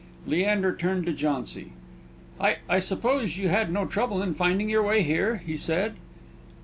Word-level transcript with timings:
Leander 0.25 0.75
turned 0.75 1.05
to 1.05 1.13
Jauncy. 1.13 1.73
"I 2.39 2.57
I 2.67 2.79
suppose 2.79 3.37
you 3.37 3.49
had 3.49 3.71
no 3.71 3.85
trouble 3.85 4.23
in 4.23 4.33
finding 4.33 4.67
your 4.67 4.81
way 4.81 5.03
here?" 5.03 5.43
he 5.45 5.55
said. 5.55 5.93